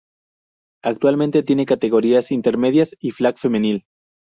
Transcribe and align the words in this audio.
Actualmente 0.83 1.43
tienen 1.43 1.67
categorías 1.67 2.31
intermedias 2.31 2.95
y 2.99 3.11
flag 3.11 3.37
femenil. 3.37 3.85